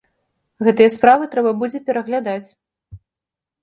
[0.67, 2.43] Гэтыя справы трэба будзе пераглядаць.